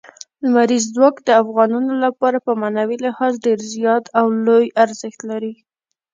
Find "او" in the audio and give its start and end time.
4.19-4.25